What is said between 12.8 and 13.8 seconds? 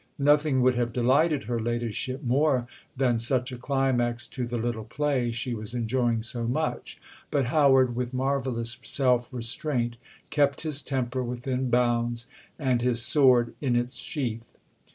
his sword in